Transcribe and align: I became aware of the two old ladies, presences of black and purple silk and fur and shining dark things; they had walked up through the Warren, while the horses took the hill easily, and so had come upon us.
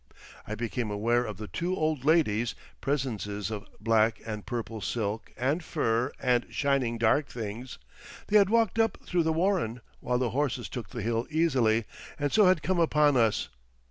I 0.47 0.55
became 0.55 0.89
aware 0.89 1.23
of 1.23 1.37
the 1.37 1.47
two 1.47 1.75
old 1.75 2.03
ladies, 2.03 2.55
presences 2.81 3.51
of 3.51 3.67
black 3.79 4.19
and 4.25 4.43
purple 4.43 4.81
silk 4.81 5.31
and 5.37 5.63
fur 5.63 6.11
and 6.19 6.47
shining 6.49 6.97
dark 6.97 7.27
things; 7.27 7.77
they 8.25 8.37
had 8.39 8.49
walked 8.49 8.79
up 8.79 8.97
through 9.05 9.21
the 9.21 9.31
Warren, 9.33 9.79
while 9.99 10.17
the 10.17 10.31
horses 10.31 10.69
took 10.69 10.89
the 10.89 11.03
hill 11.03 11.27
easily, 11.29 11.85
and 12.17 12.31
so 12.33 12.47
had 12.47 12.63
come 12.63 12.79
upon 12.79 13.15
us. 13.15 13.49